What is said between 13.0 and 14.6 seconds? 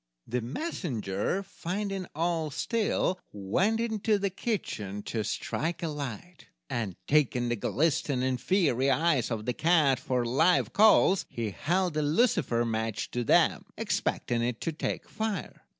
to them, expecting it